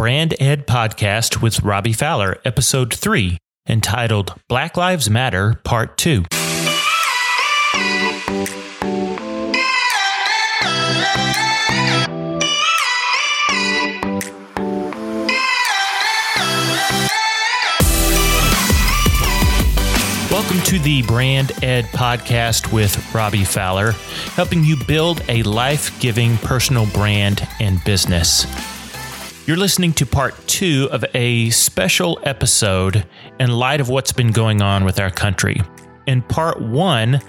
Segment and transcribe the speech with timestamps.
[0.00, 3.36] Brand Ed Podcast with Robby Fowler, Episode 3,
[3.68, 6.24] entitled Black Lives Matter, Part 2.
[20.30, 23.92] Welcome to the Brand Ed podcast with Robby Fowler,
[24.34, 28.46] helping you build a life giving personal brand and business.
[29.50, 33.04] You're listening to part two of a special episode
[33.40, 35.60] in light of what's been going on with our country.
[36.06, 37.20] In part one,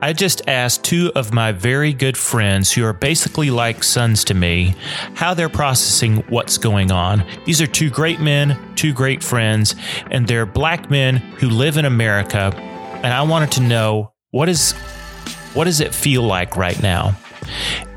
[0.00, 4.32] I just asked two of my very good friends who are basically like sons to
[4.32, 4.74] me
[5.16, 7.22] how they're processing what's going on.
[7.44, 9.74] These are two great men, two great friends,
[10.10, 12.54] and they're black men who live in America.
[13.02, 14.72] And I wanted to know what is
[15.52, 17.18] what does it feel like right now?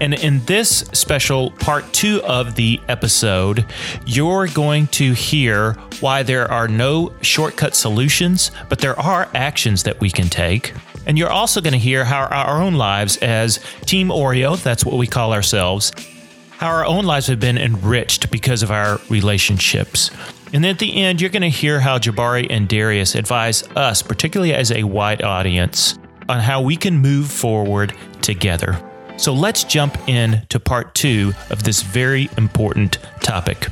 [0.02, 3.66] And in this special part two of the episode,
[4.06, 10.00] you're going to hear why there are no shortcut solutions, but there are actions that
[10.00, 10.74] we can take.
[11.06, 14.98] And you're also going to hear how our own lives as Team Oreo, that's what
[14.98, 15.92] we call ourselves,
[16.52, 20.12] how our own lives have been enriched because of our relationships.
[20.52, 24.02] And then at the end, you're going to hear how Jahbari and Darius advise us,
[24.02, 25.98] particularly as a wide audience,
[26.28, 28.84] on how we can move forward together.
[29.20, 33.68] So let's jump in to part two of this very important topic.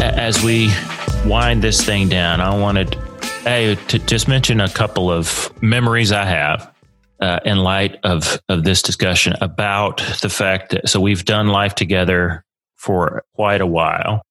[0.00, 0.72] As we
[1.24, 2.96] wind this thing down, I wanted
[3.44, 6.74] hey, to just mention a couple of memories I have
[7.20, 11.76] uh, in light of, of this discussion about the fact that so we've done life
[11.76, 14.22] together for quite a while.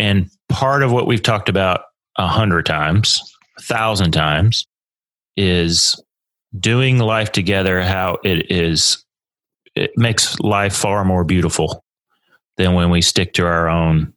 [0.00, 1.82] And part of what we've talked about
[2.16, 3.22] a hundred times,
[3.56, 4.66] a thousand times,
[5.36, 6.00] is
[6.58, 9.04] doing life together how it is
[9.74, 11.84] it makes life far more beautiful
[12.56, 14.12] than when we stick to our own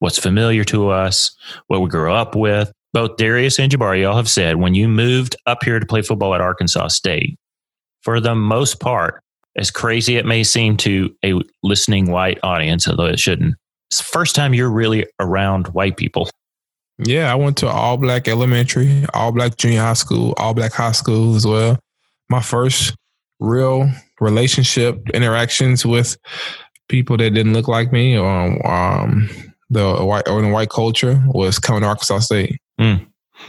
[0.00, 1.34] what's familiar to us
[1.68, 2.72] what we grew up with.
[2.92, 6.34] Both darius and jahbari all have said when you moved up here to play football
[6.34, 7.38] at arkansas state
[8.02, 9.22] for the most part
[9.56, 13.54] as crazy it may seem to a listening white audience although it shouldn't
[13.90, 16.30] it's the first time you're really around white people
[16.98, 20.92] yeah, I went to all black elementary, all black junior high school, all black high
[20.92, 21.78] school as well.
[22.30, 22.94] My first
[23.38, 23.90] real
[24.20, 26.16] relationship interactions with
[26.88, 29.28] people that didn't look like me or um,
[29.70, 32.58] the white or in the white culture was coming to Arkansas State.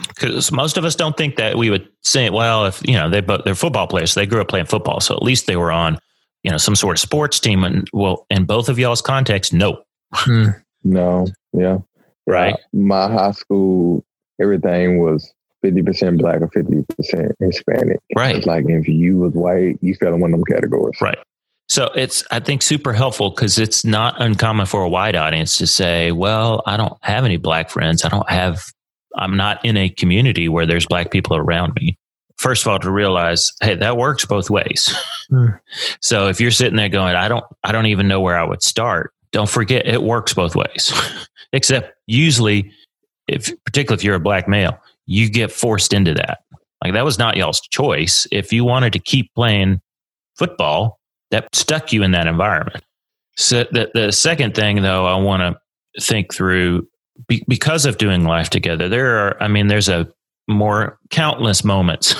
[0.08, 0.52] Because mm.
[0.52, 3.44] most of us don't think that we would say, well, if you know they both
[3.44, 5.98] they're football players, so they grew up playing football, so at least they were on,
[6.42, 7.64] you know, some sort of sports team.
[7.64, 9.82] And well, in both of y'all's context, no,
[10.12, 10.48] hmm.
[10.84, 11.78] no, yeah,
[12.28, 12.54] right?
[12.54, 14.04] Uh, my high school,
[14.40, 15.32] everything was
[15.64, 18.00] 50% black or 50% Hispanic.
[18.14, 18.36] Right.
[18.36, 21.00] It's like if you was white, you fell in one of them categories.
[21.00, 21.18] Right.
[21.68, 25.66] So it's, I think, super helpful because it's not uncommon for a white audience to
[25.66, 28.04] say, well, I don't have any black friends.
[28.04, 28.62] I don't have,
[29.16, 31.98] I'm not in a community where there's black people around me.
[32.38, 34.94] First of all, to realize, hey, that works both ways.
[35.30, 35.60] Mm.
[36.00, 38.62] So if you're sitting there going, I don't, I don't even know where I would
[38.62, 39.12] start.
[39.32, 40.92] Don't forget, it works both ways.
[41.52, 42.72] Except usually,
[43.26, 46.40] if particularly if you're a black male, you get forced into that.
[46.82, 48.26] Like that was not y'all's choice.
[48.30, 49.80] If you wanted to keep playing
[50.36, 50.98] football,
[51.30, 52.84] that stuck you in that environment.
[53.36, 56.88] So the, the second thing though, I want to think through
[57.26, 60.08] be, because of doing life together, there are, I mean, there's a
[60.46, 62.14] more countless moments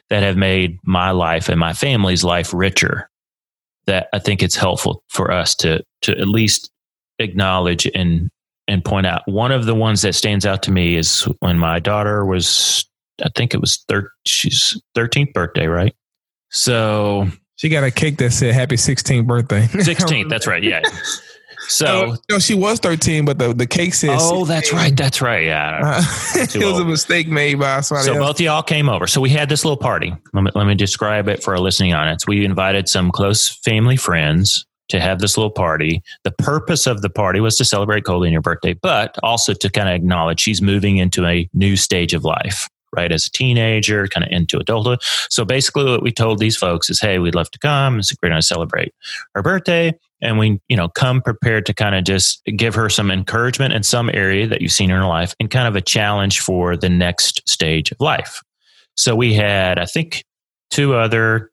[0.10, 3.08] that have made my life and my family's life richer
[3.86, 6.70] that I think it's helpful for us to, to at least
[7.18, 8.30] acknowledge and
[8.66, 9.22] and point out.
[9.26, 12.88] One of the ones that stands out to me is when my daughter was,
[13.22, 15.94] I think it was thir- she's 13th birthday, right?
[16.50, 20.62] So she got a cake that said "Happy 16th birthday." 16th, that's right.
[20.62, 20.82] Yeah.
[21.68, 24.20] So uh, no, she was 13, but the, the cake says.
[24.22, 24.46] Oh, 16.
[24.46, 24.96] that's right.
[24.96, 25.44] That's right.
[25.44, 25.80] Yeah.
[25.82, 26.02] Uh,
[26.36, 28.06] it was a mistake made by somebody.
[28.06, 28.26] So else.
[28.26, 29.06] both y'all came over.
[29.06, 30.14] So we had this little party.
[30.32, 32.26] Let me, let me describe it for our listening audience.
[32.26, 36.02] We invited some close family friends to have this little party.
[36.24, 39.70] The purpose of the party was to celebrate Coley and your birthday, but also to
[39.70, 43.10] kind of acknowledge she's moving into a new stage of life, right?
[43.10, 45.00] As a teenager, kind of into adulthood.
[45.30, 48.00] So basically, what we told these folks is, hey, we'd love to come.
[48.22, 48.94] We're going to celebrate
[49.34, 49.94] her birthday.
[50.20, 53.82] And we, you know, come prepared to kind of just give her some encouragement in
[53.82, 56.88] some area that you've seen in her life and kind of a challenge for the
[56.88, 58.40] next stage of life.
[58.96, 60.24] So we had, I think,
[60.70, 61.50] two other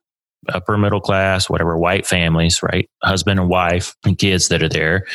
[0.49, 2.89] upper middle class, whatever, white families, right?
[3.03, 5.05] Husband and wife and kids that are there.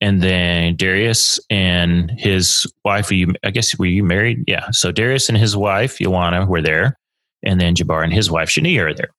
[0.00, 4.44] And then Darius and his wife, you, I guess, were you married?
[4.46, 4.70] Yeah.
[4.70, 6.98] So Darius and his wife, Ioana, were there.
[7.44, 9.10] And then Jabbar and his wife, Shania, are there.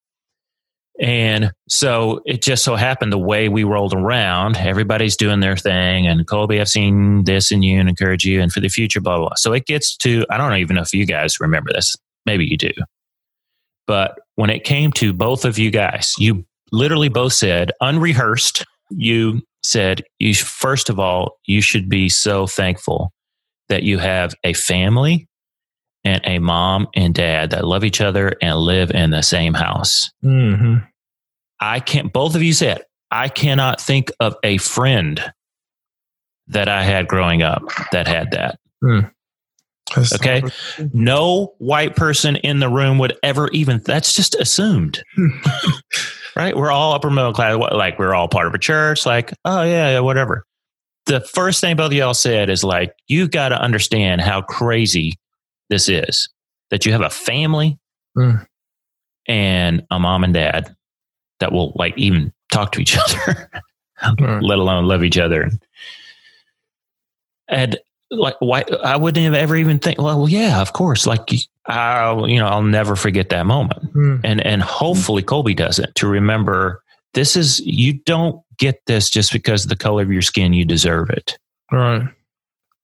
[1.01, 6.05] And so it just so happened the way we rolled around, everybody's doing their thing.
[6.05, 9.17] And Colby, I've seen this in you and encourage you, and for the future, blah,
[9.17, 9.35] blah, blah.
[9.35, 11.95] So it gets to, I don't even know if you guys remember this.
[12.25, 12.71] Maybe you do.
[13.87, 19.41] But when it came to both of you guys, you literally both said, unrehearsed, you
[19.63, 23.11] said, you first of all, you should be so thankful
[23.69, 25.27] that you have a family
[26.05, 30.11] and a mom and dad that love each other and live in the same house.
[30.23, 30.85] Mm-hmm.
[31.59, 35.23] I can't, both of you said, I cannot think of a friend
[36.47, 38.59] that I had growing up that had that.
[38.83, 39.11] Mm.
[40.15, 40.41] Okay.
[40.93, 45.03] No white person in the room would ever even, that's just assumed.
[46.35, 46.55] right?
[46.55, 47.57] We're all upper middle class.
[47.57, 49.05] Like we're all part of a church.
[49.05, 50.45] Like, oh, yeah, yeah whatever.
[51.05, 55.13] The first thing both of y'all said is like, you've got to understand how crazy
[55.73, 56.29] this is
[56.69, 57.79] that you have a family
[58.15, 58.45] Mm.
[59.27, 60.75] and a mom and dad
[61.39, 63.49] that will like even talk to each other,
[64.19, 64.43] Right.
[64.43, 65.49] let alone love each other.
[67.47, 67.77] And
[68.11, 71.07] like, why I wouldn't have ever even think, well, yeah, of course.
[71.07, 71.27] Like,
[71.65, 73.93] I'll, you know, I'll never forget that moment.
[73.95, 74.21] Mm.
[74.23, 76.83] And, and hopefully Colby doesn't to remember
[77.15, 80.65] this is, you don't get this just because of the color of your skin, you
[80.65, 81.37] deserve it.
[81.71, 82.07] Right.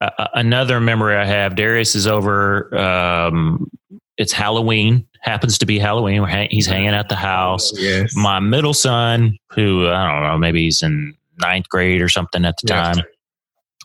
[0.01, 2.75] Uh, another memory I have, Darius is over.
[2.77, 3.69] Um,
[4.17, 5.05] it's Halloween.
[5.21, 6.25] Happens to be Halloween.
[6.49, 7.71] He's hanging at the house.
[7.77, 8.13] Yes.
[8.15, 12.55] My middle son, who I don't know, maybe he's in ninth grade or something at
[12.61, 12.95] the Yes.
[12.97, 13.05] time.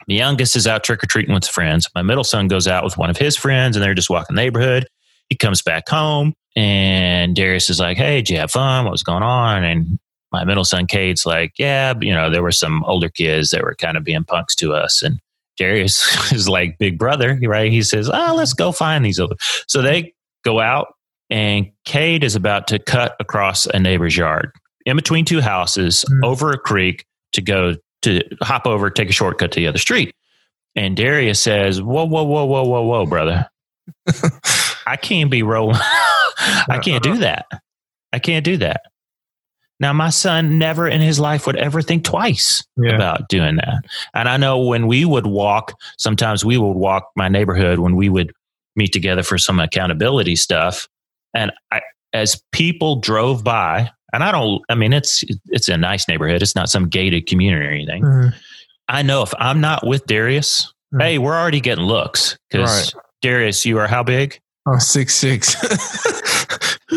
[0.06, 1.88] The youngest is out trick or treating with friends.
[1.94, 4.42] My middle son goes out with one of his friends, and they're just walking the
[4.42, 4.86] neighborhood.
[5.30, 8.84] He comes back home, and Darius is like, "Hey, did you have fun?
[8.84, 9.98] What was going on?" And
[10.30, 13.74] my middle son, Cade's like, "Yeah, you know, there were some older kids that were
[13.76, 15.20] kind of being punks to us." And
[15.56, 17.70] Darius is like big brother, right?
[17.70, 19.36] He says, "Oh, let's go find these older."
[19.68, 20.12] So they
[20.44, 20.94] go out,
[21.30, 24.50] and Cade is about to cut across a neighbor's yard
[24.86, 26.24] in between two houses Mm.
[26.24, 30.14] over a creek to go to hop over, take a shortcut to the other street.
[30.76, 33.48] And Darius says, "Whoa, whoa, whoa, whoa, whoa, whoa, brother!
[34.86, 35.76] I can't be rolling.
[36.68, 37.46] I can't do that.
[38.12, 38.82] I can't do that."
[39.80, 42.94] Now, my son never in his life would ever think twice Yeah.
[42.94, 43.84] about doing that.
[44.14, 48.08] And I know when we would walk, sometimes we would walk my neighborhood when we
[48.08, 48.32] would
[48.76, 50.88] meet together for some accountability stuff.
[51.34, 51.80] And I,
[52.12, 56.40] as people drove by, and I don't, I mean, it's it's a nice neighborhood.
[56.40, 58.04] It's not some gated community or anything.
[58.04, 58.34] Mm.
[58.88, 61.02] I know if I'm not with Darius, Mm.
[61.02, 64.40] hey, we're already getting looks because Darius, you are how big?
[64.66, 65.56] I'm six six.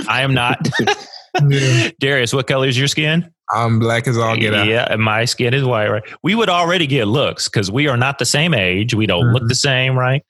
[0.07, 0.59] I am not.
[1.49, 1.89] yeah.
[1.99, 3.31] Darius, what color is your skin?
[3.53, 4.67] I'm black as all get out.
[4.67, 6.03] Yeah, and my skin is white, right?
[6.23, 8.93] We would already get looks because we are not the same age.
[8.93, 9.47] We don't look Mhm.
[9.49, 10.23] the same, right?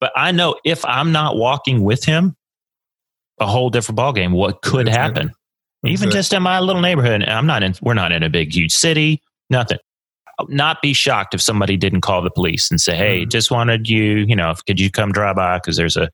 [0.00, 2.34] But I know if I'm not walking with him,
[3.40, 4.32] a whole different ballgame.
[4.32, 5.32] What could happen?
[5.84, 7.22] Even just in my little neighborhood.
[7.22, 7.74] and I'm not in.
[7.82, 9.20] We're not in a big, huge city.
[9.50, 9.78] Nothing.
[10.38, 13.30] I'll Not be shocked if somebody didn't call the police and say, "Hey, Mhm.
[13.30, 14.24] just wanted you.
[14.28, 15.58] You know, could you come drive by?
[15.58, 16.10] Because there's a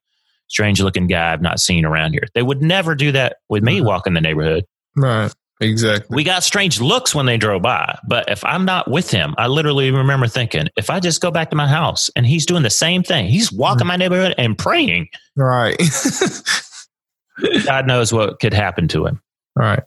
[0.53, 3.81] strange looking guy I've not seen around here." They would never do that with me
[3.81, 3.85] Mhm.
[3.87, 4.65] walking the neighborhood.
[4.97, 5.33] Right.
[5.61, 6.15] Exactly.
[6.17, 9.47] We got strange looks when they drove by, but if I'm not with him, I
[9.47, 12.71] literally remember thinking, if I just go back to my house and he's doing the
[12.71, 15.07] same thing, he's walking my neighborhood and praying,
[15.37, 15.77] right.
[17.65, 19.21] God knows what could happen to him.
[19.57, 19.83] right.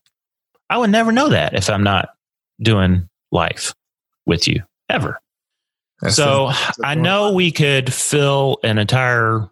[0.70, 2.10] I would never know that if I'm not
[2.60, 3.72] doing life
[4.26, 5.19] with you ever.
[6.02, 9.48] That's so a- I know we could fill an entire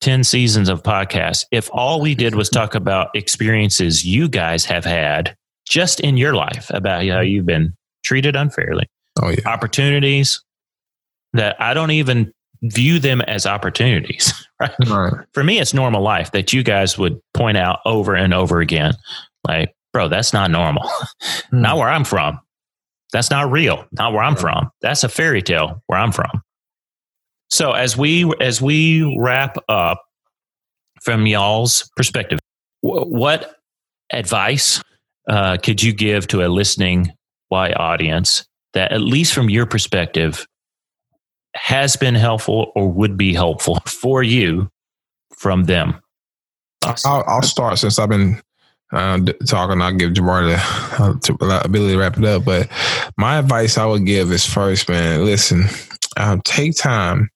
[0.00, 4.84] 10 seasons of podcasts if all we did was talk about experiences you guys have
[4.84, 5.36] had
[5.68, 8.86] just in your life about how you've been treated unfairly.
[9.22, 9.46] Oh yeah.
[9.46, 10.42] opportunities
[11.34, 14.32] that I don't even view them as opportunities.
[14.60, 14.72] Right?
[14.88, 15.12] Right.
[15.32, 18.92] For me, it's normal life that you guys would point out over and over again.
[19.48, 20.86] Like, bro, that's not normal.
[21.50, 21.62] Hmm.
[21.62, 22.38] not where I'm from.
[23.10, 23.86] That's not real.
[23.92, 24.40] Not where I'm Right.
[24.42, 24.70] from.
[24.82, 26.42] That's a fairy tale where I'm from.
[27.50, 30.02] So as we as we wrap up
[31.02, 32.38] from y'all's perspective,
[32.80, 33.56] what
[34.12, 34.82] advice
[35.28, 37.12] uh, could you give to a listening
[37.48, 40.46] white audience that, at least from your perspective,
[41.54, 44.70] has been helpful or would be helpful for you
[45.36, 46.00] from them?
[46.82, 48.40] I'll, I'll start since I've been
[48.92, 49.82] uh, talking.
[49.82, 52.44] I'll give Jamar the uh, uh, ability to wrap it up.
[52.44, 52.68] But
[53.16, 55.64] my advice I would give is first, man, listen,
[56.16, 57.28] um, take time,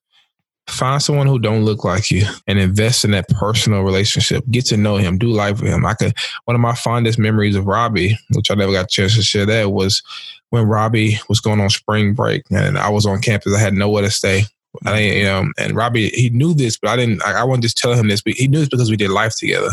[0.69, 4.45] find someone who don't look like you, and invest in that personal relationship.
[4.51, 5.85] Get to know him, do life with him.
[5.87, 6.15] I could.
[6.45, 9.47] One of my fondest memories of Robby, which I never got a chance to share,
[9.47, 10.03] that was
[10.51, 13.55] when Robby was going on spring break, and I was on campus.
[13.55, 14.45] I had nowhere to stay.
[14.87, 17.25] I didn't, you know, and Robby, he knew this, but I didn't.
[17.25, 19.35] I, I wasn't just telling him this, but he knew this because we did life
[19.37, 19.71] together.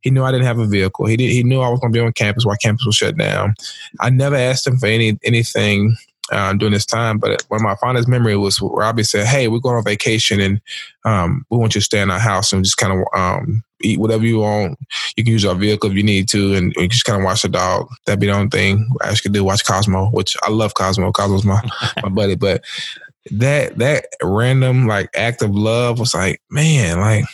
[0.00, 1.06] He knew I didn't have a vehicle.
[1.06, 1.30] He did.
[1.30, 3.54] He knew I was going to be on campus while campus was shut down.
[4.00, 5.96] I never asked him for any anything
[6.32, 7.18] uh, during this time.
[7.18, 10.60] But one of my fondest memory was Robby said, "Hey, we're going on vacation, and
[11.04, 13.98] um, we want you to stay in our house and just kind of um, eat
[13.98, 14.78] whatever you want.
[15.16, 17.42] You can use our vehicle if you need to, and you just kind of watch
[17.42, 17.88] the dog.
[18.06, 19.44] That'd be the only thing I could do.
[19.44, 21.12] Watch Cosmo, which I love Cosmo.
[21.12, 21.62] Cosmo's my
[22.02, 22.64] my buddy, but."
[23.30, 27.26] That that random like act of love was like, man, like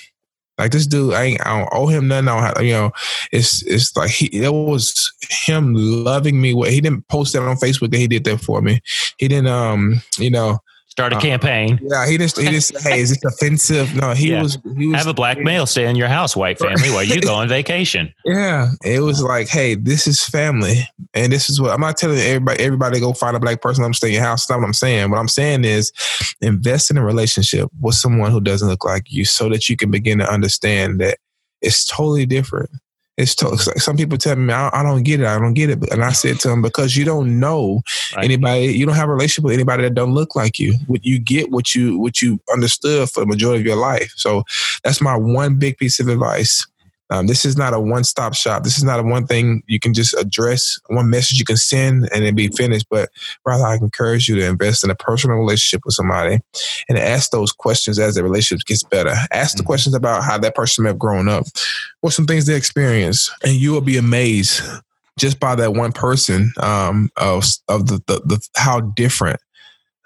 [0.58, 2.28] like this dude, I, I don't owe him nothing.
[2.28, 2.92] I don't have, you know,
[3.32, 5.12] it's it's like he it was
[5.46, 6.54] him loving me.
[6.54, 8.80] What he didn't post that on Facebook that he did that for me.
[9.18, 10.58] He didn't, um, you know,
[10.94, 11.80] Start a uh, campaign.
[11.82, 13.96] Yeah, he just he just hey, is this offensive?
[13.96, 14.40] No, he yeah.
[14.40, 17.20] was he was have a black male stay in your house, white family, while you
[17.20, 18.14] go on vacation.
[18.24, 22.20] Yeah, it was like, hey, this is family, and this is what I'm not telling
[22.20, 22.62] everybody.
[22.62, 23.82] Everybody go find a black person.
[23.82, 24.42] I'm staying in your house.
[24.42, 25.10] That's not what I'm saying.
[25.10, 25.90] What I'm saying is,
[26.40, 29.90] invest in a relationship with someone who doesn't look like you, so that you can
[29.90, 31.18] begin to understand that
[31.60, 32.70] it's totally different.
[33.16, 35.26] It's, to, some people tell me I, I, don't get it.
[35.26, 35.92] I don't get it.
[35.92, 37.82] And I said to them because you don't know
[38.16, 38.24] right.
[38.24, 38.66] anybody.
[38.66, 40.74] You don't have a relationship with anybody that don't look like you.
[40.88, 44.12] You get what you what you understood for the majority of your life.
[44.16, 44.42] So
[44.82, 46.66] that's my one big piece of advice.
[47.10, 48.64] Um, this is not a one stop shop.
[48.64, 52.08] This is not a one thing you can just address, one message you can send
[52.12, 52.86] and it be finished.
[52.90, 53.10] But
[53.44, 56.40] rather, I encourage you to invest in a personal relationship with somebody
[56.88, 59.14] and ask those questions as the relationship gets better.
[59.32, 59.66] Ask the mm-hmm.
[59.66, 61.46] questions about how that person may have grown up,
[62.00, 64.62] what some things they experienced, and you will be amazed
[65.18, 69.40] just by that one person um, of of the, the, the how different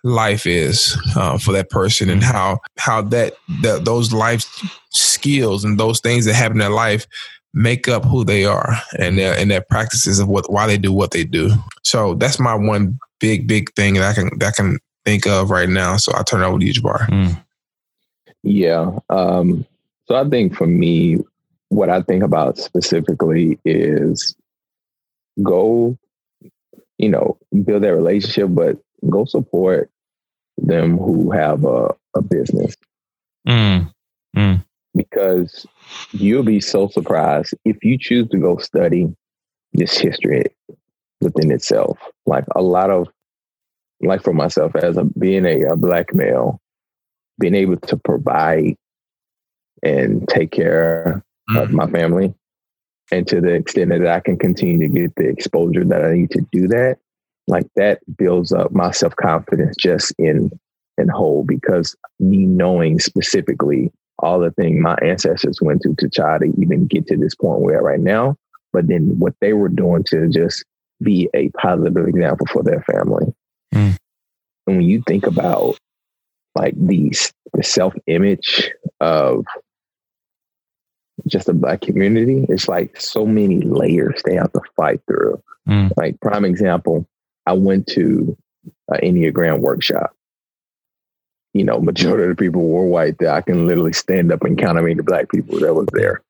[0.05, 2.31] life is uh, for that person and mm-hmm.
[2.31, 4.45] how how that, that those life
[4.91, 7.07] skills and those things that happen in their life
[7.55, 10.93] make up who they are and their and their practices of what why they do
[10.93, 11.51] what they do.
[11.83, 15.51] So that's my one big big thing that I can that I can think of
[15.51, 15.97] right now.
[15.97, 17.09] So I'll turn it over to you, Jabbar.
[17.09, 17.45] Mm.
[18.43, 18.99] Yeah.
[19.11, 19.67] Um,
[20.07, 21.19] so I think for me,
[21.71, 24.37] what I think about specifically is
[25.43, 25.99] go,
[26.97, 28.79] you know, build that relationship, but
[29.09, 29.91] go support
[30.57, 32.77] them who have a, a business.
[33.47, 33.93] Mm.
[34.37, 34.65] Mm.
[34.95, 35.67] Because
[36.13, 39.15] you'll be so surprised if you choose to go study
[39.73, 40.47] this history
[41.21, 41.99] within itself.
[42.27, 43.09] Like a lot of,
[44.01, 46.61] like for myself, as a being a, a black male,
[47.39, 48.77] being able to provide
[49.83, 51.63] and take care mm.
[51.63, 52.35] of my family,
[53.13, 56.31] and to the extent that I can continue to get the exposure that I need
[56.33, 56.99] to do that,
[57.49, 60.51] like that builds up my self confidence just in
[60.99, 63.91] in whole because me knowing specifically
[64.21, 67.61] all the things my ancestors went through to try to even get to this point
[67.61, 68.37] we're at right now,
[68.73, 70.65] but then what they were doing to just
[71.01, 73.33] be a positive example for their family.
[73.73, 73.97] Mm.
[74.67, 75.79] And when you think about
[76.55, 79.45] like these the self image of
[81.27, 85.41] just the black community, it's like so many layers they have to fight through.
[85.69, 85.93] Mm.
[85.97, 87.07] Like prime example,
[87.49, 88.37] I went to
[88.89, 90.11] an Enneagram workshop.
[91.55, 93.17] You know, majority of the people were white.
[93.19, 96.21] That I can literally stand up and count how many black people that was there.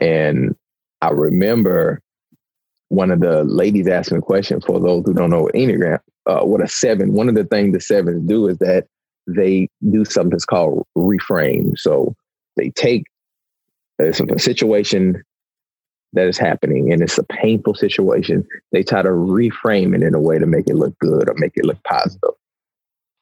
[0.00, 0.54] And
[1.00, 2.00] I remember
[2.88, 6.42] one of the ladies asking a question for those who don't know what Enneagram, uh,
[6.42, 7.14] what a seven.
[7.14, 8.86] One of the things the sevens do is that
[9.26, 11.76] they do something that's called reframe.
[11.76, 12.14] So
[12.56, 13.06] they take
[13.98, 15.24] a situation
[16.12, 20.20] that is happening and it's a painful situation, they try to reframe it in a
[20.20, 22.34] way to make it look good or make it look positive.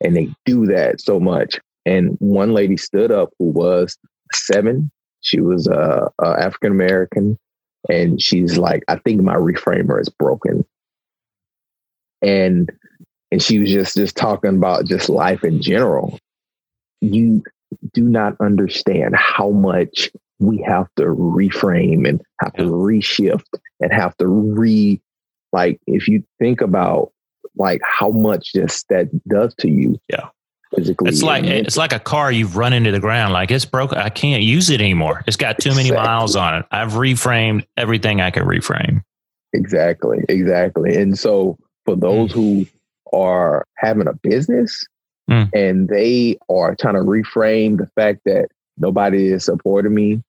[0.01, 1.61] And they do that so much.
[1.87, 3.97] And one lady stood up who was
[4.33, 4.91] seven.
[5.21, 7.39] She was uh African American,
[7.89, 10.65] and she's like, "I think my reframer is broken."
[12.23, 12.71] And
[13.31, 16.19] and she was just just talking about just life in general.
[17.01, 17.43] You
[17.93, 23.45] do not understand how much we have to reframe and have to reshift
[23.81, 25.01] and have to re
[25.53, 27.13] like if you think about
[27.57, 30.29] like how much this that does to you yeah.
[30.75, 33.93] physically it's like it's like a car you've run into the ground like it's broke
[33.93, 35.23] i can't use it anymore.
[35.27, 36.67] It's got too many miles on it.
[36.71, 39.03] I've reframed everything i can reframe.
[39.53, 42.35] Exactly exactly and so for those mm.
[42.35, 42.67] who
[43.13, 44.87] are having a business
[45.29, 45.51] mm.
[45.53, 50.23] and they are trying to reframe the fact that nobody is supporting me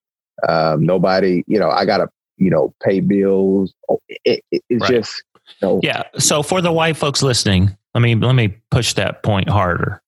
[0.48, 3.72] um, nobody, you know, I got to, you know, pay bills.
[3.88, 4.90] Oh, it, it, it's right.
[4.90, 6.04] just, you know, yeah.
[6.18, 10.02] So for the white folks listening, let me let me push that point harder.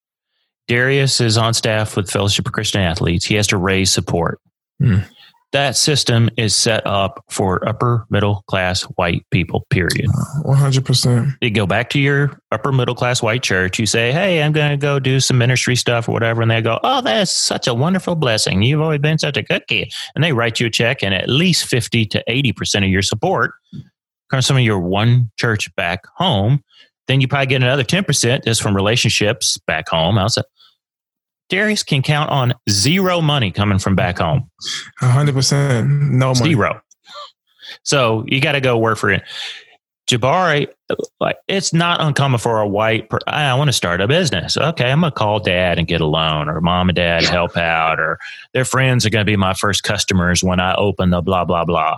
[0.66, 3.24] Darius is on staff with Fellowship of Christian Athletes.
[3.24, 4.40] He has to raise support.
[4.80, 5.00] Hmm.
[5.54, 10.06] That system is set up for upper middle class white people, period.
[10.44, 11.36] 100%.
[11.40, 14.72] You go back to your upper middle class white church, you say, Hey, I'm going
[14.72, 16.42] to go do some ministry stuff or whatever.
[16.42, 18.62] And they go, Oh, that's such a wonderful blessing.
[18.62, 19.94] You've always been such a good kid.
[20.16, 23.52] And they write you a check, and at least 50 to 80% of your support
[24.32, 26.64] comes from your one church back home.
[27.06, 30.18] Then you probably get another 10% is from relationships back home.
[30.18, 30.44] Outside.
[31.54, 34.50] Darius can count on zero money coming from back home.
[34.98, 36.50] hundred percent, no money.
[36.50, 36.80] Zero.
[37.84, 39.22] So you got to go work for it.
[40.10, 40.66] Jahbari,
[41.20, 43.08] like it's not uncommon for a white.
[43.08, 44.56] Per- I want to start a business.
[44.56, 48.00] Okay, I'm gonna call dad and get a loan, or mom and dad help out,
[48.00, 48.18] or
[48.52, 51.96] their friends are gonna be my first customers when I open the blah blah blah.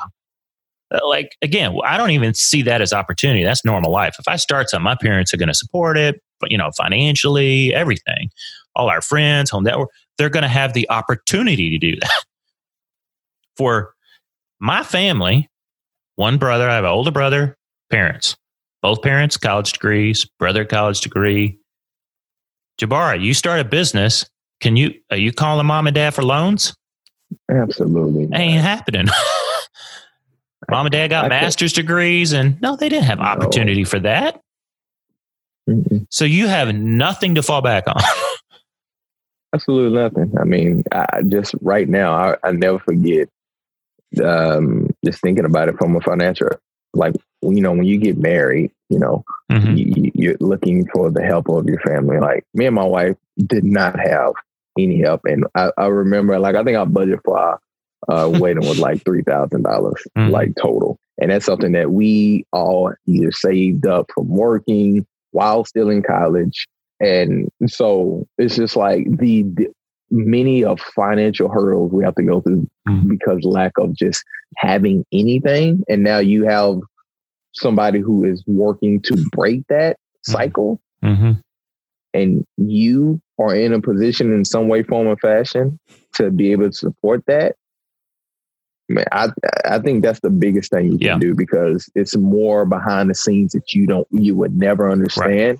[0.90, 3.42] Uh, like again, I don't even see that as opportunity.
[3.42, 4.16] That's normal life.
[4.18, 7.74] If I start something, my parents are going to support it, but you know, financially,
[7.74, 8.30] everything
[8.76, 12.24] all our friends, home network, they're going to have the opportunity to do that.
[13.56, 13.94] For
[14.60, 15.48] my family,
[16.16, 17.56] one brother, I have an older brother,
[17.90, 18.36] parents,
[18.82, 21.58] both parents, college degrees, brother, college degree.
[22.78, 24.28] Jabara, you start a business.
[24.60, 26.74] Can you, are you calling mom and dad for loans?
[27.50, 28.28] Absolutely.
[28.34, 29.06] Ain't happening.
[30.70, 33.88] mom and dad got I master's degrees and no, they didn't have opportunity no.
[33.88, 34.40] for that.
[35.68, 36.06] Mm-mm.
[36.10, 37.96] So you have nothing to fall back on.
[39.56, 40.34] Absolutely nothing.
[40.38, 43.30] I mean, I just right now, I, I never forget
[44.22, 46.50] um, just thinking about it from a financial,
[46.92, 49.74] like, you know, when you get married, you know, mm-hmm.
[49.74, 52.18] you, you're looking for the help of your family.
[52.18, 54.34] Like me and my wife did not have
[54.78, 55.22] any help.
[55.24, 57.60] And I, I remember, like, I think our budget for our
[58.08, 60.30] uh, wedding was like $3,000, mm-hmm.
[60.30, 60.98] like total.
[61.16, 66.66] And that's something that we all either saved up from working while still in college
[67.00, 69.68] and so it's just like the, the
[70.10, 73.08] many of financial hurdles we have to go through mm-hmm.
[73.08, 74.24] because lack of just
[74.56, 75.82] having anything.
[75.88, 76.78] And now you have
[77.54, 80.32] somebody who is working to break that mm-hmm.
[80.32, 80.80] cycle.
[81.02, 81.32] Mm-hmm.
[82.14, 85.78] And you are in a position in some way, form, or fashion
[86.14, 87.56] to be able to support that.
[88.88, 89.28] Man, I
[89.66, 91.18] I think that's the biggest thing you can yeah.
[91.18, 95.58] do because it's more behind the scenes that you don't you would never understand.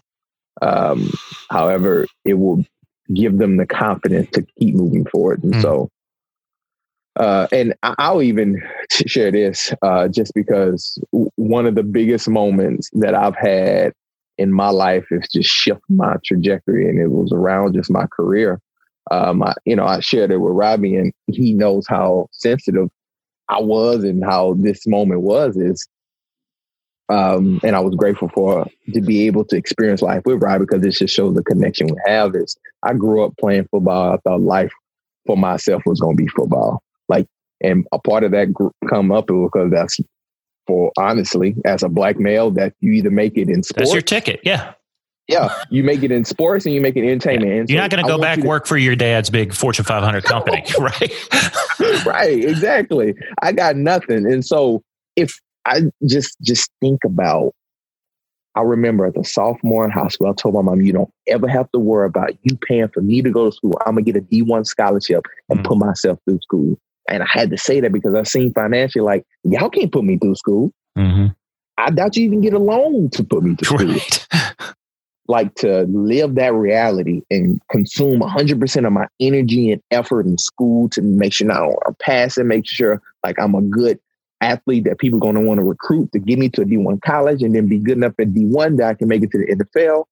[0.63, 1.13] Um,
[1.51, 2.65] however, it will
[3.13, 5.43] give them the confidence to keep moving forward.
[5.45, 5.63] And mm.
[5.63, 5.91] so,
[7.17, 10.99] uh, and I'll even share this uh, just because
[11.37, 13.93] one of the biggest moments that I've had
[14.39, 18.61] in my life is just shift my trajectory, and it was around just my career.
[19.11, 22.89] Um, I, you know, I shared it with Robby, and he knows how sensitive
[23.49, 25.57] I was and how this moment was.
[25.57, 25.89] Is
[27.09, 30.85] um, and I was grateful for to be able to experience life with Rob because
[30.85, 32.35] it just shows the connection we have.
[32.35, 34.15] Is I grew up playing football.
[34.15, 34.73] I thought life
[35.27, 36.83] for myself was going to be football.
[37.09, 37.27] Like,
[37.61, 40.01] and a part of that group come up because that's
[40.67, 43.91] for honestly, as a black male, that you either make it in sports.
[43.91, 44.41] That's your ticket.
[44.43, 44.75] Yeah.
[45.29, 47.69] Yeah, you make it in sports and you make it in entertainment.
[47.69, 47.75] Yeah.
[47.75, 52.07] You're not going to go back work for your dad's big Fortune 500 company, right?
[52.07, 53.13] right, exactly.
[53.43, 54.85] I got nothing, and so
[55.17, 57.53] if I just just think about.
[58.55, 61.47] I remember as a sophomore in high school, I told my mom, "You don't ever
[61.47, 63.75] have to worry about you paying for me to go to school.
[63.85, 65.69] I'm gonna get a D1 scholarship and mm-hmm.
[65.69, 69.27] put myself through school." And I had to say that because I've seen financially, like
[69.45, 70.73] y'all can't put me through school.
[70.97, 71.27] Mm-hmm.
[71.79, 74.01] I doubt you even get a loan to put me through right.
[74.01, 74.51] school.
[75.29, 80.89] like to live that reality and consume 100% of my energy and effort in school
[80.91, 83.99] to make sure not only I'm passing, make sure like I'm a good
[84.41, 87.01] athlete that people are going to want to recruit to get me to a D1
[87.03, 89.57] college and then be good enough at D1 that I can make it to the
[89.57, 90.05] NFL.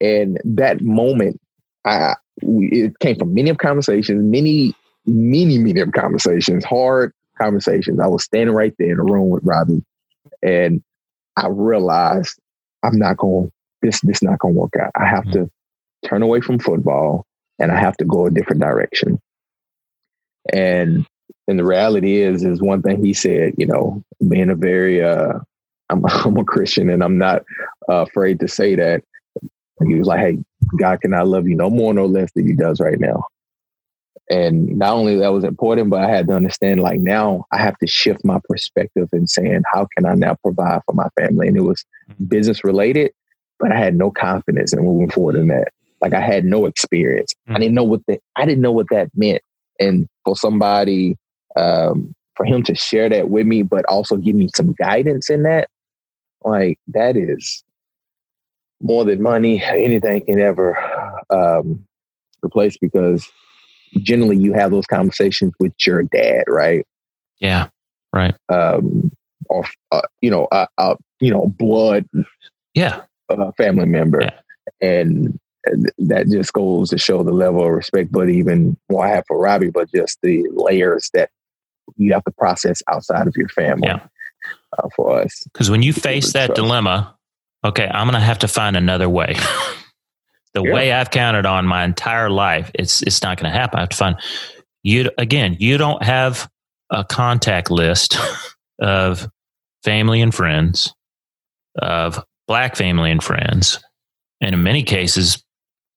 [0.00, 1.40] And that moment,
[1.84, 4.74] I it came from many of conversations, many,
[5.06, 8.00] many, many of conversations, hard conversations.
[8.00, 9.84] I was standing right there in the room with Robby,
[10.42, 10.82] and
[11.36, 12.38] I realized
[12.82, 13.50] I'm not going.
[13.82, 14.92] This this not going to work out.
[14.94, 15.44] I have mm-hmm.
[15.44, 15.50] to
[16.08, 17.26] turn away from football,
[17.58, 19.20] and I have to go a different direction.
[20.52, 21.06] And
[21.46, 25.34] and the reality is, is one thing he said, you know, being a very, uh,
[25.90, 27.42] I'm, I'm a Christian and I'm not
[27.88, 29.02] uh, afraid to say that.
[29.86, 30.38] He was like, hey,
[30.78, 33.24] God cannot love you no more, no less than he does right now.
[34.30, 37.76] And not only that was important, but I had to understand like now I have
[37.78, 41.48] to shift my perspective and saying, how can I now provide for my family?
[41.48, 42.24] And it was mm-hmm.
[42.24, 43.12] business related,
[43.58, 45.68] but I had no confidence in moving forward in that.
[46.00, 47.34] Like I had no experience.
[47.34, 47.56] Mm-hmm.
[47.56, 49.42] I didn't know what that I didn't know what that meant.
[49.78, 51.16] And for somebody
[51.56, 55.42] um, for him to share that with me, but also give me some guidance in
[55.44, 55.68] that,
[56.44, 57.62] like that is
[58.80, 60.76] more than money, anything can ever
[61.30, 61.84] um,
[62.44, 63.26] replace because
[64.02, 66.84] generally you have those conversations with your dad, right?
[67.38, 67.68] Yeah.
[68.12, 68.34] Right.
[68.48, 69.10] Um,
[69.48, 72.06] or uh, you know, uh, uh, you know, blood.
[72.74, 73.02] Yeah.
[73.28, 74.38] Uh, family member, Yeah.
[74.82, 75.38] and
[75.98, 78.12] that just goes to show the level of respect.
[78.12, 81.30] But even more, I have for Robby, but just the layers that
[81.96, 83.88] you have to process outside of your family.
[83.88, 84.00] Yeah.
[84.76, 87.16] Uh, for us, Because when you face that dilemma,
[87.64, 89.34] okay, I'm going to have to find another way.
[90.54, 90.72] the Yeah.
[90.72, 93.78] way I've counted on my entire life, it's it's not going to happen.
[93.78, 94.16] I have to find
[94.82, 95.56] you again.
[95.60, 96.48] You don't have
[96.90, 98.16] a contact list
[98.80, 99.28] of
[99.84, 100.92] family and friends,
[101.80, 103.78] of black family and friends,
[104.40, 105.43] and in many cases,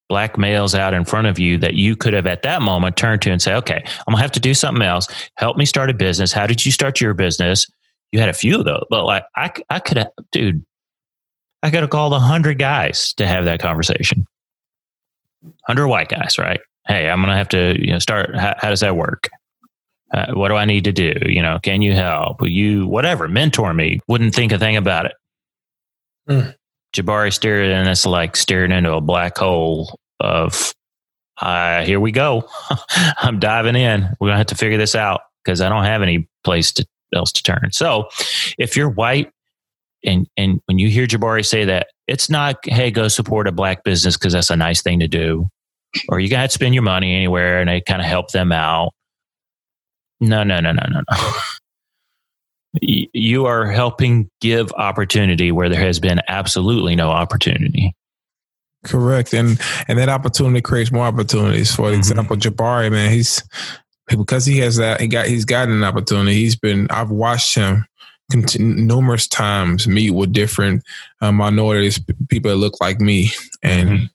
[0.09, 3.21] black males out in front of you that you could have at that moment turned
[3.23, 5.07] to and say, "Okay, I'm gonna have to do something else.
[5.35, 6.31] Help me start a business.
[6.31, 7.67] How did you start your business?"
[8.11, 10.65] You had a few of those, but like I, I could have, dude,
[11.61, 14.25] I could have called a hundred guys to have that conversation.
[15.65, 16.61] Hundred white guys, right?
[16.87, 18.35] Hey, I'm gonna have to, you know, start.
[18.35, 19.29] How, how does that work?
[20.13, 21.13] Uh, what do I need to do?
[21.25, 22.39] You know, can you help?
[22.39, 23.99] Will you, whatever, mentor me?
[24.07, 25.13] Wouldn't think a thing about it.
[26.29, 26.49] Hmm.
[26.95, 30.73] Jahbari stared, and it's like staring into a black hole of,
[31.41, 32.47] uh, here we go.
[33.17, 34.09] I'm diving in.
[34.19, 37.31] We're gonna have to figure this out because I don't have any place to else
[37.31, 37.69] to turn.
[37.71, 38.09] So,
[38.57, 39.31] if you're white,
[40.03, 43.83] and and when you hear Jahbari say that, it's not, hey, go support a black
[43.83, 45.47] business because that's a nice thing to do,
[46.09, 48.93] or you got to spend your money anywhere and they kind of help them out.
[50.19, 51.31] No, no, no, no, no, no.
[52.81, 57.93] You are helping give opportunity where there has been absolutely no opportunity.
[58.85, 61.73] Correct, and and that opportunity creates more opportunities.
[61.75, 61.97] For Mhm.
[61.97, 63.43] example, Jahbari, man, he's
[64.07, 66.35] because he has that he got he's gotten an opportunity.
[66.35, 67.85] He's been I've watched him
[68.31, 70.83] conti- numerous times meet with different
[71.21, 73.31] uh, minorities, people that look like me,
[73.63, 74.09] and Mhm.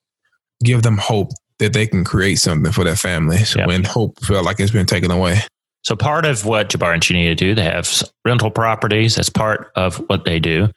[0.65, 3.39] give them hope that they can create something for their family.
[3.45, 3.69] So Yep.
[3.69, 5.43] when hope felt like it's been taken away.
[5.85, 9.17] So part of what Jahbari and Chinita do, they have rental properties.
[9.17, 10.69] That's part of what they do.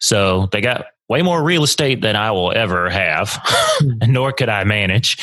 [0.00, 4.12] So they got way more real estate than I will ever have, hmm.
[4.12, 5.18] nor could I manage.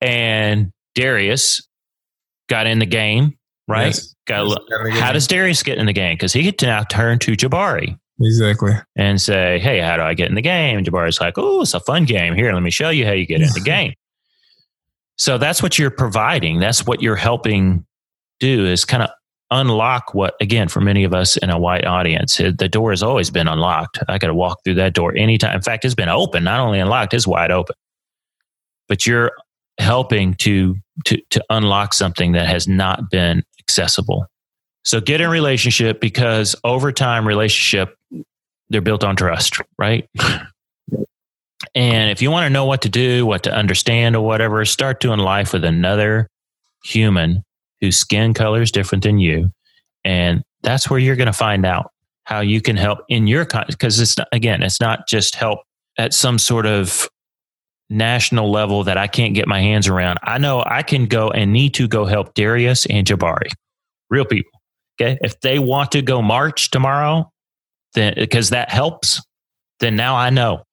[0.00, 1.66] And Darius
[2.48, 3.36] got in the game,
[3.66, 3.86] right?
[3.86, 4.14] Yes.
[4.26, 6.16] Got Yes, got in how does Darius get in the game?
[6.16, 8.72] Because he could now turn to Jahbari Exactly.
[8.96, 10.78] and say, Hey, how do I get in the game?
[10.78, 12.34] And Jahbari's like, Oh, it's a fun game.
[12.34, 13.94] Here, let me show you how you get in the game.
[15.16, 16.58] So that's what you're providing.
[16.58, 17.86] That's what you're helping
[18.40, 19.10] do is kind of
[19.50, 23.02] unlock what, again, for many of us in a white audience, it, the door has
[23.02, 23.98] always been unlocked.
[24.08, 25.54] I got to walk through that door anytime.
[25.54, 27.76] In fact, it's been open, not only unlocked, it's wide open.
[28.88, 29.32] But you're
[29.78, 34.26] helping to to to unlock something that has not been accessible.
[34.84, 37.96] So get in relationship because over time, relationship
[38.68, 40.08] they're built on trust, right?
[41.74, 45.00] and if you want to know what to do, what to understand, or whatever, start
[45.00, 46.28] doing life with another
[46.84, 47.42] human
[47.84, 49.50] whose skin color is different than you,
[50.04, 51.90] and that's where you're going to find out
[52.24, 55.60] how you can help in your because it's not, again, it's not just help
[55.98, 57.08] at some sort of
[57.90, 60.18] national level that I can't get my hands around.
[60.22, 63.50] I know I can go and need to go help Darius and Jahbari,
[64.10, 64.50] real people.
[65.00, 65.18] Okay.
[65.20, 67.30] If they want to go march tomorrow,
[67.94, 69.20] then because that helps,
[69.80, 70.64] then now I know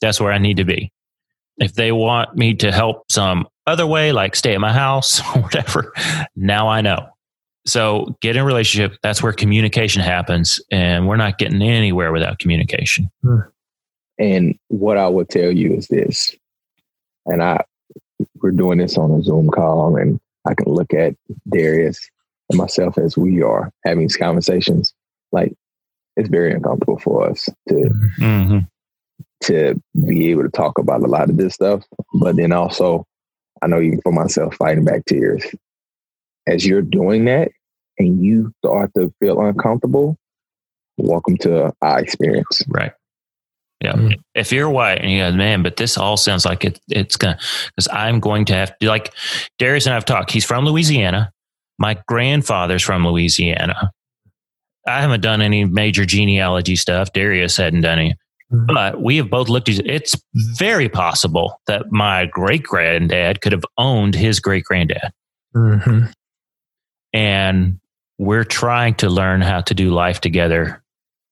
[0.00, 0.90] that's where I need to be.
[1.58, 5.42] If they want me to help some other way, like stay at my house or
[5.42, 5.92] whatever,
[6.34, 7.08] now I know.
[7.64, 8.98] So get in a relationship.
[9.02, 10.60] That's where communication happens.
[10.70, 13.10] And we're not getting anywhere without communication.
[14.18, 16.34] And what I would tell you is this,
[17.26, 17.64] and I
[18.40, 21.14] we're doing this on a Zoom call, and I can look at
[21.48, 22.00] Darius
[22.50, 24.92] and myself as we are having these conversations.
[25.30, 25.54] Like
[26.16, 27.74] it's very uncomfortable for us to
[28.18, 28.58] Mm-hmm.
[29.42, 33.04] To be able to talk about a lot of this stuff, but then also
[33.62, 35.44] I know even for myself fighting back tears.
[36.48, 37.52] As you're doing that
[37.98, 40.16] and you start to feel uncomfortable,
[40.96, 42.62] welcome to our experience.
[42.66, 42.92] Right.
[43.80, 43.92] Yeah.
[43.92, 44.20] Mm.
[44.34, 47.36] If you're white and you go, man, but this all sounds like it, it's going
[47.36, 49.12] to, because I'm going to have to, like
[49.58, 50.32] Darius and I've talked.
[50.32, 51.32] He's from Louisiana.
[51.78, 53.92] My grandfather's from Louisiana.
[54.86, 57.12] I haven't done any major genealogy stuff.
[57.12, 58.14] Darius hadn't done any.
[58.52, 58.66] Mhm.
[58.66, 63.64] But we have both looked at it's very possible that my great granddad could have
[63.78, 65.12] owned his great granddad.
[65.54, 66.06] Mm-hmm.
[67.14, 67.80] And
[68.18, 70.82] we're trying to learn how to do life together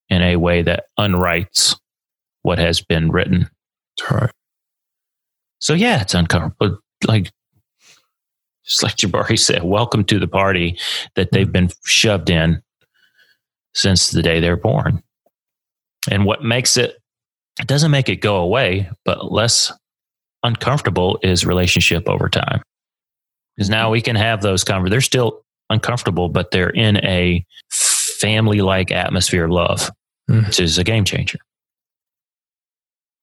[0.09, 1.78] in a way that unwrites
[2.42, 3.48] what has been written.
[3.98, 4.30] That's right.
[5.59, 6.78] So yeah, it's uncomfortable.
[7.06, 7.30] Like
[8.64, 10.78] just like Jahbari said, welcome to the party
[11.16, 12.62] that they've been shoved in
[13.74, 15.02] since the day they're born.
[16.11, 16.99] And what makes it
[17.61, 19.73] it doesn't make it go away, but less
[20.42, 22.62] uncomfortable is relationship over time.
[23.57, 24.90] Because now we can have those conversations.
[24.90, 29.90] They're still uncomfortable, but they're in a family like atmosphere of love,
[30.31, 30.46] mm.
[30.46, 31.38] which is a game changer.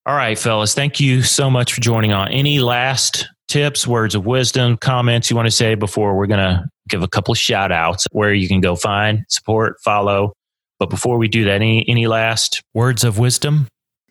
[0.06, 2.28] All right, fellas, thank you so much for joining on.
[2.28, 6.64] Any last tips, words of wisdom, comments you want to say before we're going to
[6.88, 10.32] give a couple of shout outs where you can go find, support, follow.
[10.78, 13.66] But before we do that, any any last words of wisdom?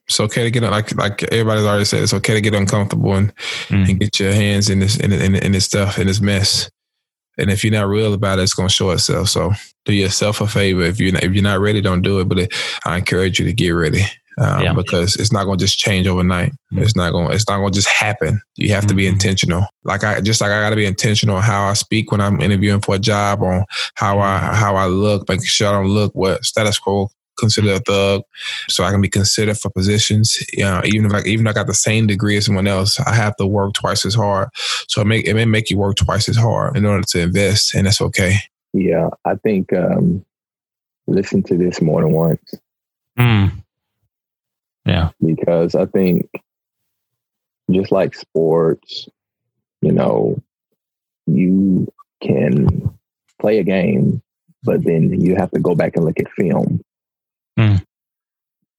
[0.07, 2.03] It's okay to get like like everybody's already said.
[2.03, 3.35] It's okay to get uncomfortable and,
[3.67, 3.89] mm.
[3.89, 6.69] and get your hands in this in, in, in this stuff in this mess.
[7.37, 9.29] And if you're not real about it, it's going to show itself.
[9.29, 9.51] So
[9.85, 10.81] do yourself a favor.
[10.81, 12.29] If you're not, if you're not ready, don't do it.
[12.29, 12.53] But it,
[12.85, 14.05] I encourage you to get ready
[14.37, 14.73] um, yeah.
[14.73, 16.51] because it's not going to just change overnight.
[16.51, 16.83] Mm-hmm.
[16.83, 17.31] It's not going.
[17.33, 18.39] It's not going to just happen.
[18.55, 18.89] You have mm-hmm.
[18.89, 19.13] to be mm-hmm.
[19.13, 19.67] intentional.
[19.83, 22.41] Like I just like I got to be intentional on how I speak when I'm
[22.41, 23.65] interviewing for a job, on
[23.95, 24.55] how I mm-hmm.
[24.55, 28.23] how I look, making sure I don't look what status quo consider a thug,
[28.69, 30.37] so I can be considered for positions.
[30.53, 32.99] You know, even if I even if I got the same degree as someone else,
[32.99, 34.49] I have to work twice as hard.
[34.87, 37.75] So it make it may make you work twice as hard in order to invest,
[37.75, 38.35] and that's okay.
[38.73, 40.25] Yeah, I think um,
[41.07, 42.53] listen to this more than once.
[43.17, 43.51] Mm.
[44.85, 45.09] Yeah.
[45.23, 46.29] Because I think
[47.71, 49.07] just like sports,
[49.81, 50.41] you know,
[51.25, 52.93] you can
[53.39, 54.21] play a game,
[54.63, 56.81] but then you have to go back and look at film.
[57.57, 57.83] Mm.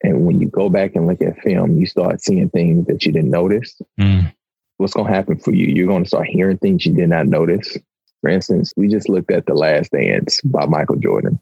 [0.02, 3.12] And when you go back and look at film, you start seeing things that you
[3.12, 3.80] didn't notice.
[4.00, 4.32] Mm.
[4.76, 5.66] What's going to happen for you?
[5.66, 7.76] You're going to start hearing things you did not notice.
[8.20, 11.40] For instance, we just looked at The Last Dance by Michael Jordan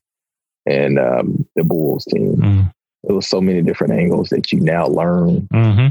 [0.64, 2.36] and um, the Bulls team.
[2.36, 2.72] Mm
[3.06, 5.48] there was so many different angles that you now learn.
[5.52, 5.88] Mm-hmm.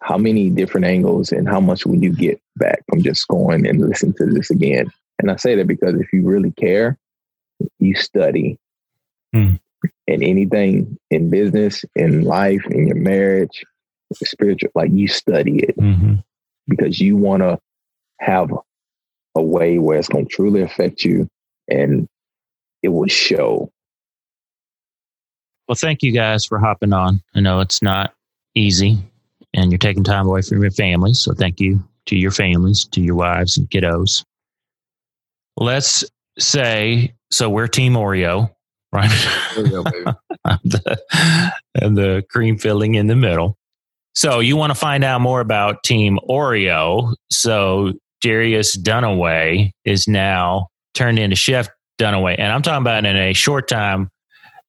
[0.00, 3.80] How many different angles and how much will you get back from just going and
[3.80, 4.90] listening to this again?
[5.18, 6.96] And I say that because if you really care,
[7.78, 8.58] you study.
[9.34, 9.60] Mm.
[10.08, 13.64] And anything in business, in life, in your marriage,
[14.14, 16.14] spiritual, like you study it mm-hmm.
[16.66, 17.58] because you want to
[18.18, 18.50] have
[19.36, 21.28] a way where it's going to truly affect you
[21.68, 22.08] and
[22.82, 23.70] it will show
[25.68, 27.22] well, thank you guys for hopping on.
[27.34, 28.14] I know it's not
[28.54, 28.96] easy
[29.52, 31.20] and you're taking time away from your families.
[31.20, 34.24] So thank you to your families, to your wives and kiddos.
[35.58, 36.04] Let's
[36.38, 38.50] say, so we're Team Oreo,
[38.92, 39.10] right?
[39.10, 40.16] Oreo,
[40.64, 40.98] the,
[41.74, 43.56] and the cream filling in the middle.
[44.14, 47.14] So you want to find out more about Team Oreo.
[47.30, 51.68] So Darius Dunaway is now turned into Chef
[52.00, 52.36] Dunaway.
[52.38, 54.10] And I'm talking about in a short time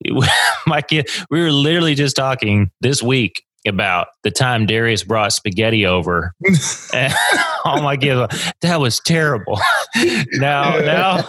[0.67, 5.85] my kid, we were literally just talking this week about the time Darius brought spaghetti
[5.85, 6.33] over.
[6.93, 9.59] oh my god, that was terrible.
[10.33, 11.21] now, now,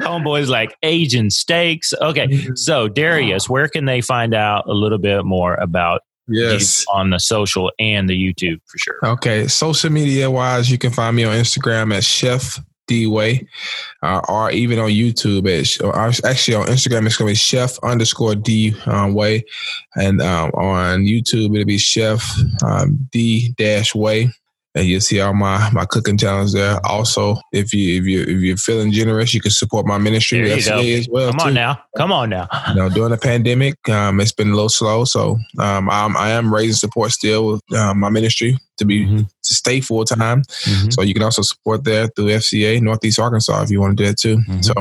[0.00, 1.92] homeboy's like Asian steaks.
[2.00, 2.54] Okay, mm-hmm.
[2.54, 6.84] so Darius, where can they find out a little bit more about Yes.
[6.88, 8.98] on the social and the YouTube for sure.
[9.02, 9.48] Okay.
[9.48, 12.60] Social media wise, you can find me on Instagram at Chef
[12.92, 13.48] D Way,
[14.02, 15.46] uh, or even on YouTube.
[15.46, 15.80] It's
[16.24, 19.44] actually, on Instagram, it's going to be Chef underscore D um, Way,
[19.96, 22.22] and um, on YouTube, it'll be Chef
[22.62, 24.30] um, D dash Way
[24.74, 26.78] and you'll see all my my cooking channels there.
[26.84, 31.08] Also, if you if you if you're feeling generous, you can support my ministry as
[31.10, 31.30] well.
[31.30, 31.46] Come too.
[31.46, 32.48] on now, come on now.
[32.68, 36.30] you know, during the pandemic, um, it's been a little slow, so um, I'm, I
[36.30, 39.18] am raising support still with uh, my ministry to be mm-hmm.
[39.18, 40.42] to stay full time.
[40.42, 40.90] Mm-hmm.
[40.90, 44.08] So you can also support there through FCA Northeast Arkansas if you want to do
[44.08, 44.36] that too.
[44.36, 44.62] Mm-hmm.
[44.62, 44.74] So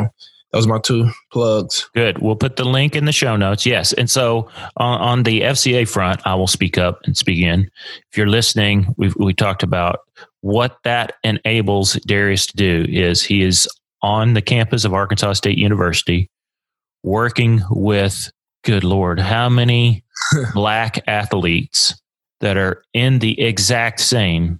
[0.51, 1.89] those are my two plugs.
[1.93, 2.19] Good.
[2.19, 3.65] We'll put the link in the show notes.
[3.65, 3.93] Yes.
[3.93, 7.69] And so on, on the FCA front, I will speak up and speak in.
[8.11, 10.01] If you're listening, we we talked about
[10.41, 13.67] what that enables Darius to do is he is
[14.01, 16.29] on the campus of Arkansas State University
[17.03, 18.31] working with,
[18.63, 20.03] good Lord, how many
[20.53, 21.95] black athletes
[22.41, 24.59] that are in the exact same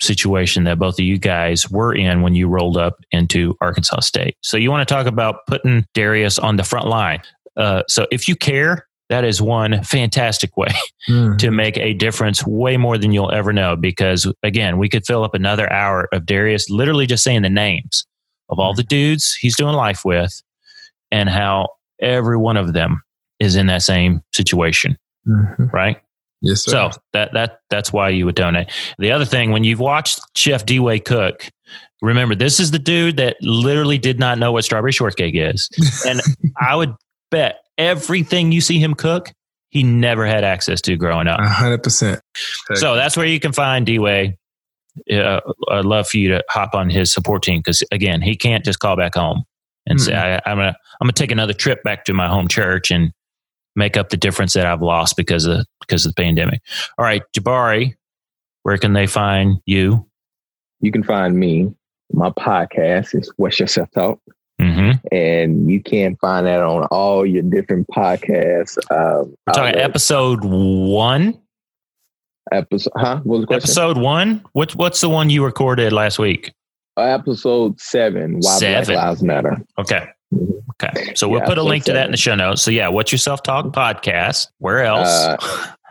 [0.00, 4.36] situation that both of you guys were in when you rolled up into Arkansas State.
[4.42, 7.22] So you want to talk about putting Darius on the front line.
[7.56, 10.68] Uh, so if you care, that is one fantastic way
[11.08, 11.36] mm.
[11.38, 13.76] to make a difference way more than you'll ever know.
[13.76, 18.06] Because again, we could fill up another hour of Darius literally just saying the names
[18.48, 20.42] of all the dudes he's doing life with
[21.10, 21.68] and how
[22.00, 23.02] every one of them
[23.40, 24.96] is in that same situation.
[25.26, 25.66] Mm-hmm.
[25.66, 26.00] Right.
[26.42, 26.70] Yes, sir.
[26.70, 28.70] So that that that's why you would donate.
[28.98, 31.48] The other thing, when you've watched Chef D-Way cook,
[32.00, 35.68] remember this is the dude that literally did not know what strawberry shortcake is,
[36.06, 36.20] and
[36.58, 36.94] I would
[37.30, 39.32] bet everything you see him cook,
[39.68, 41.40] he never had access to growing up.
[41.40, 42.20] hundred percent.
[42.74, 44.36] So that's where you can find D-Way.
[45.12, 48.64] Uh, I'd love for you to hop on his support team because again, he can't
[48.64, 49.44] just call back home
[49.86, 50.06] and mm-hmm.
[50.06, 53.12] say, I, "I'm gonna I'm gonna take another trip back to my home church and."
[53.76, 56.60] Make up the difference that I've lost because of because of the pandemic.
[56.98, 57.94] All right, Jahbari,
[58.62, 60.06] where can they find you?
[60.80, 61.72] You can find me.
[62.12, 64.20] My podcast is What's Your Self Talk.
[64.60, 65.06] Mm-hmm.
[65.10, 68.76] and you can find that on all your different podcasts.
[68.90, 71.40] Um, We're talking episode one.
[72.52, 73.20] Episode, huh?
[73.24, 74.44] What was the episode one.
[74.52, 76.52] What's what's the one you recorded last week?
[76.96, 78.38] Uh, episode seven.
[78.40, 78.94] Why seven.
[78.94, 79.62] Black Lives Matter.
[79.78, 80.08] Okay.
[80.34, 80.60] Mm-hmm.
[80.82, 81.14] Okay.
[81.14, 82.62] So we'll yeah, put a link to that in the show notes.
[82.62, 84.48] So yeah, what's your self talk podcast?
[84.58, 85.08] Where else?
[85.08, 85.36] Uh,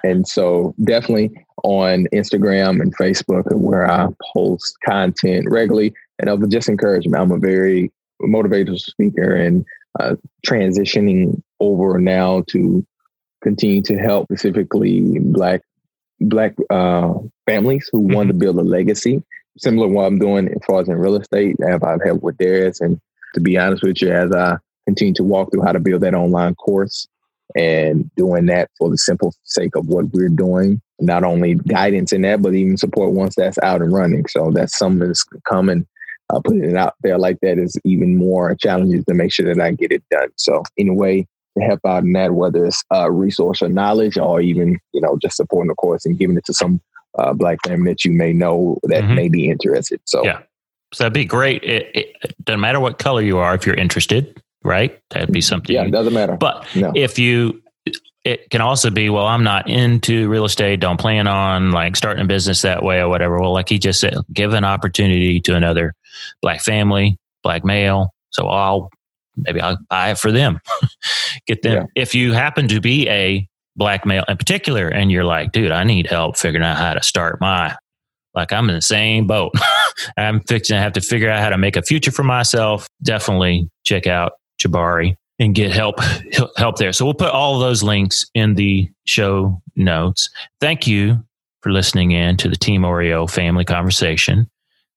[0.04, 1.32] and so definitely
[1.64, 5.94] on Instagram and Facebook where I post content regularly.
[6.20, 7.22] And I would just encouragement.
[7.22, 9.66] I'm a very motivational speaker and
[10.00, 12.86] uh, transitioning over now to
[13.42, 15.62] continue to help specifically black
[16.22, 17.14] black uh,
[17.46, 18.14] families who mm-hmm.
[18.14, 19.24] want to build a legacy.
[19.60, 22.80] Similar to what I'm doing as far as in real estate, I've helped with Darius.
[22.80, 23.00] And
[23.36, 26.13] to be honest with you, as I continue to walk through how to build that
[26.13, 27.08] online course
[27.56, 32.22] and doing that for the simple sake of what we're doing, not only guidance in
[32.22, 34.26] that, but even support once that's out and running.
[34.28, 35.86] So that's something that's coming.
[36.32, 39.62] Uh, putting it out there like that is even more challenges to make sure that
[39.62, 40.30] I get it done.
[40.36, 44.80] So anyway, to help out in that, whether it's uh, resource or knowledge, or even
[44.93, 46.80] you know just supporting the course and giving it to some
[47.17, 49.15] uh, black family that you may know that mm-hmm.
[49.15, 50.00] may be interested.
[50.06, 50.39] So yeah,
[50.93, 51.63] so that'd be great.
[51.63, 55.00] It, it, doesn't matter what color you are if you're interested, right?
[55.12, 55.76] That'd be something.
[55.76, 56.36] Yeah, it doesn't matter.
[56.36, 56.91] But no.
[56.95, 57.62] if you
[58.26, 62.24] it can also be, well, I'm not into real estate, don't plan on like starting
[62.24, 63.39] a business that way or whatever.
[63.39, 65.95] Well, like he just said, give an opportunity to another
[66.41, 68.13] black family, black male.
[68.32, 68.89] So I'll
[69.36, 70.60] maybe I'll buy it for them.
[71.48, 71.88] Get them.
[71.95, 72.04] Yeah.
[72.04, 73.48] If you happen to be a
[73.80, 77.02] black male in particular, and you're like, dude, I need help figuring out how to
[77.02, 77.76] start my
[78.36, 79.54] like I'm in the same boat.
[80.18, 82.88] I'm fixing to have to figure out how to make a future for myself.
[83.02, 86.00] Definitely check out Jahbari and get help
[86.58, 86.94] help there.
[86.94, 90.30] So we'll put all those links in the show notes.
[90.62, 91.24] Thank you
[91.62, 94.50] for listening in to the Team Oreo family conversation.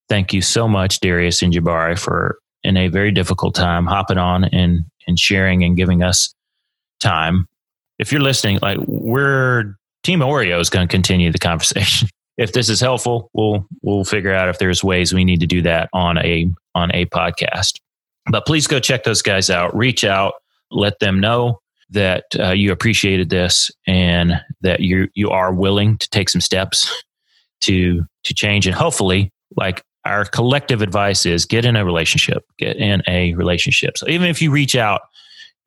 [0.09, 4.43] Thank you so much, Darius and Jahbari, for in a very difficult time hopping on
[4.45, 6.33] and and sharing and giving us
[6.99, 7.47] time.
[8.03, 12.09] If you're listening, like we're Team Oreo is going to continue the conversation.
[12.35, 15.61] If this is helpful, we'll we'll figure out if there's ways we need to do
[15.61, 17.79] that on a on a podcast.
[18.31, 19.75] But please go check those guys out.
[19.75, 20.33] Reach out,
[20.71, 21.59] let them know
[21.91, 26.91] that uh, you appreciated this and that you you are willing to take some steps
[27.61, 32.77] to to change and hopefully like our collective advice is get in a relationship get
[32.77, 35.01] in a relationship so even if you reach out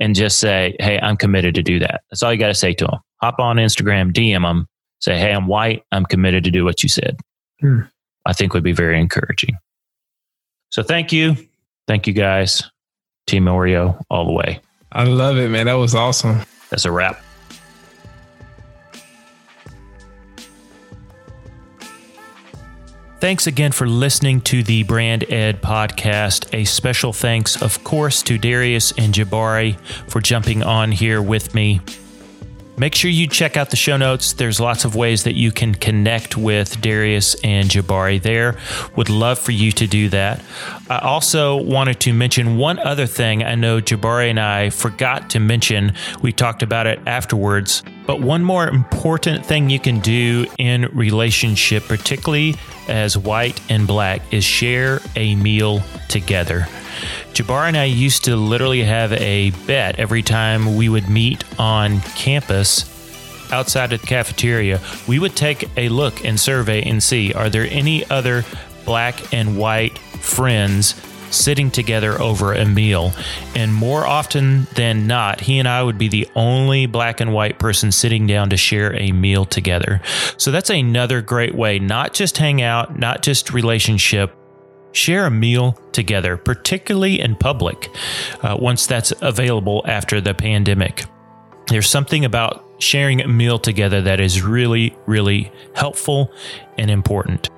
[0.00, 2.72] and just say hey i'm committed to do that that's all you got to say
[2.72, 4.66] to them hop on instagram dm them
[5.00, 7.16] say hey i'm white i'm committed to do what you said
[7.60, 7.80] hmm.
[8.26, 9.56] i think would be very encouraging
[10.70, 11.36] so thank you
[11.86, 12.64] Thank you guys.
[13.26, 14.60] Team Oreo all the way.
[14.92, 15.66] I love it, man.
[15.66, 16.42] That was awesome.
[16.70, 17.20] That's a wrap.
[23.18, 26.52] Thanks again for listening to the Brand Ed podcast.
[26.52, 31.80] A special thanks, of course, to Darius and Jahbari for jumping on here with me.
[32.78, 34.34] Make sure you check out the show notes.
[34.34, 38.58] There's lots of ways that you can connect with Darius and Jahbari there.
[38.96, 40.42] Would love for you to do that.
[40.90, 45.40] I also wanted to mention one other thing I know Jahbari and I forgot to
[45.40, 45.94] mention.
[46.20, 47.82] We talked about it afterwards.
[48.06, 52.56] But one more important thing you can do in relationship, particularly
[52.88, 56.68] as white and black, is share a meal together.
[57.32, 62.00] Jahbari and I used to literally have a bet every time we would meet on
[62.00, 62.92] campus
[63.52, 64.80] outside of the cafeteria.
[65.06, 68.44] We would take a look and survey and see are there any other
[68.84, 70.94] black and white friends
[71.30, 73.12] sitting together over a meal.
[73.54, 77.58] And more often than not, he and I would be the only black and white
[77.58, 80.00] person sitting down to share a meal together.
[80.36, 84.35] So that's another great way, not just hang out, not just relationship,
[84.96, 87.90] share a meal together, particularly in public,
[88.42, 91.04] uh, once that's available after the pandemic.
[91.68, 96.30] There's something about sharing a meal together that is really, really helpful
[96.78, 97.50] and important.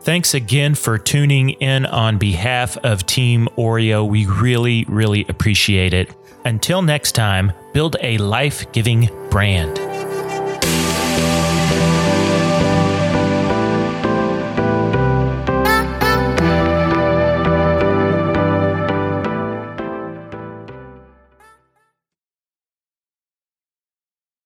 [0.00, 4.08] Thanks again for tuning in on behalf of Team Oreo.
[4.08, 6.10] We really, really appreciate it.
[6.44, 9.91] Until next time, build a life giving brand.